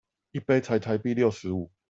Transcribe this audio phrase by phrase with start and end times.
[0.31, 1.71] 一杯才台幣六十五